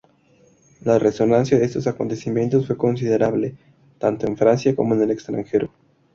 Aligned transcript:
La 0.83 0.97
resonancia 0.97 1.59
de 1.59 1.65
estos 1.65 1.85
acontecimientos 1.85 2.65
fue 2.65 2.75
considerable, 2.75 3.55
tanto 3.99 4.25
en 4.25 4.35
Francia 4.35 4.75
como 4.75 4.95
en 4.95 5.03
el 5.03 5.11
extranjero. 5.11 5.69